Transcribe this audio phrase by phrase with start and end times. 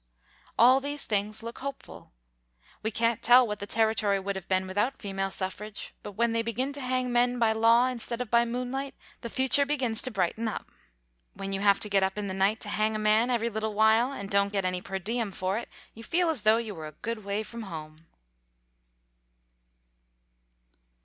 [0.57, 2.11] All these things look hopeful.
[2.81, 6.41] We can't tell what the Territory would have been without female suffrage, but when they
[6.41, 10.47] begin to hang men by law instead of by moonlight, the future begins to brighten
[10.47, 10.65] up.
[11.35, 13.75] When you have to get up in the night to hang a man every little
[13.75, 16.87] while and don't get any per diem for it, you feel as though you were
[16.87, 18.07] a good way from home.